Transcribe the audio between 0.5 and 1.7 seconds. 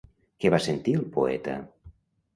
va sentir el poeta?